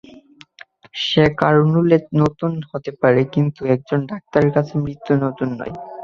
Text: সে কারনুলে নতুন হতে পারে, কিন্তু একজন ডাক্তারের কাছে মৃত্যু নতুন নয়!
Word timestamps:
সে 1.01 1.23
কারনুলে 1.39 1.97
নতুন 2.21 2.51
হতে 2.69 2.91
পারে, 3.01 3.21
কিন্তু 3.33 3.61
একজন 3.75 3.99
ডাক্তারের 4.11 4.51
কাছে 4.55 4.73
মৃত্যু 4.83 5.13
নতুন 5.25 5.49
নয়! 5.59 5.73